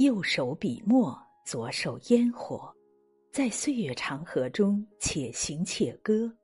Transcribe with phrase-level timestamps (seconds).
[0.00, 1.14] 右手笔墨，
[1.44, 2.74] 左手烟火，
[3.30, 6.34] 在岁月长河中且行且歌，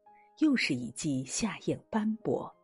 [0.40, 2.54] 又是一季夏影斑驳。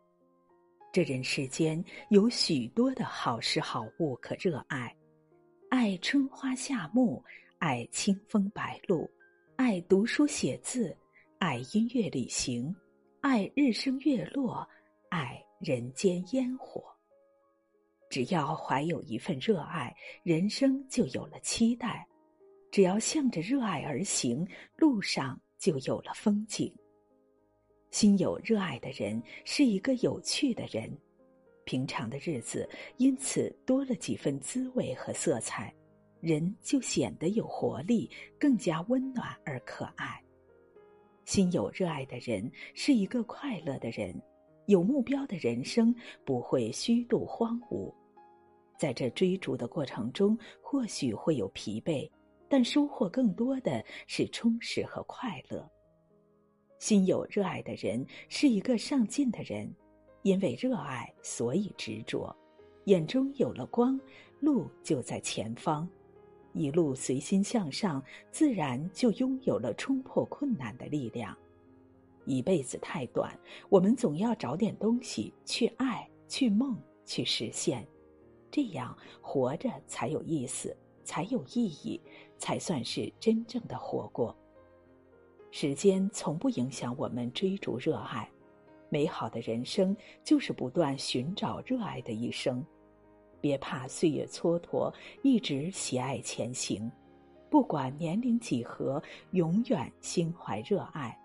[0.93, 4.95] 这人世间有许多的好事好物可热爱，
[5.71, 7.25] 爱春花夏木，
[7.57, 9.11] 爱清风白露，
[9.57, 10.95] 爱读书写字，
[11.39, 12.71] 爱音乐旅行，
[13.23, 14.69] 爱日升月落，
[15.09, 16.92] 爱人间烟火。
[18.13, 19.91] 只要怀有一份热爱，
[20.23, 22.07] 人生就有了期待；
[22.71, 26.71] 只要向着热爱而行，路上就有了风景。
[27.91, 30.95] 心有热爱的人是一个有趣的人，
[31.65, 35.73] 平常的日子因此多了几分滋味和色彩，
[36.21, 40.23] 人就显得有活力，更加温暖而可爱。
[41.25, 44.15] 心有热爱的人是一个快乐的人，
[44.67, 45.95] 有目标的人生
[46.27, 47.91] 不会虚度荒芜。
[48.83, 52.11] 在这追逐的过程中，或许会有疲惫，
[52.49, 55.65] 但收获更多的是充实和快乐。
[56.81, 59.73] 心有热爱的人是一个上进的人，
[60.23, 62.35] 因为热爱，所以执着，
[62.87, 63.97] 眼中有了光，
[64.41, 65.89] 路就在前方，
[66.53, 68.03] 一路随心向上，
[68.33, 71.39] 自然就拥有了冲破困难的力量。
[72.25, 73.33] 一辈子太短，
[73.69, 77.87] 我们总要找点东西去爱，去梦，去实现。
[78.53, 82.01] 这样活着才有意思，才有意义，
[82.39, 84.37] 才算是真正的活过。
[85.51, 88.31] 时间从不影响我们追逐热爱，
[88.89, 92.65] 美好的人生就是不断寻找热爱的一生。
[93.41, 96.89] 别怕岁月蹉跎，一直喜爱前行。
[97.51, 101.19] 不管年龄几何，永远心怀热爱，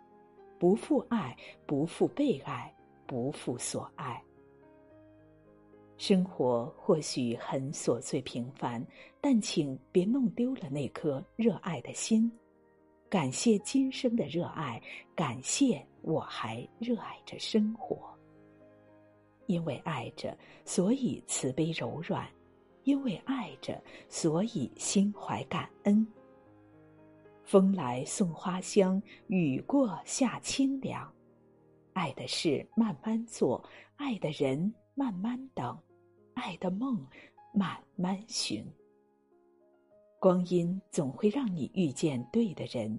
[0.58, 2.73] 不负爱，不负被爱，
[3.05, 4.22] 不负所爱。
[5.97, 8.85] 生活或许很琐碎平凡，
[9.19, 12.31] 但请别弄丢了那颗热爱的心。
[13.09, 14.81] 感谢今生的热爱，
[15.15, 18.13] 感谢我还热爱着生活。
[19.47, 22.25] 因为爱着，所以慈悲柔软；
[22.83, 26.05] 因为爱着，所以心怀感恩。
[27.43, 31.11] 风来送花香，雨过夏清凉。
[31.93, 33.63] 爱的事慢慢做，
[33.95, 35.75] 爱的人慢慢等。
[36.37, 37.03] 爱的梦，
[37.52, 38.64] 慢慢寻。
[40.20, 42.98] 光阴总会让你遇见对的人，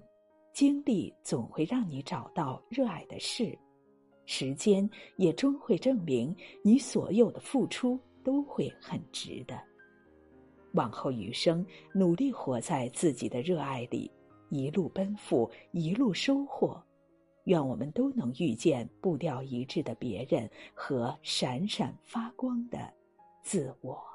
[0.51, 3.57] 经历总会让你找到热爱的事，
[4.25, 9.57] 时间也终会证明你所有的付出都会很值得。
[10.73, 14.11] 往后余生，努力活在自己的热爱里，
[14.49, 16.81] 一路奔赴，一路收获。
[17.45, 22.98] 愿我们都能遇见步调一致的别人和闪闪发光的。
[23.43, 24.08] 自我。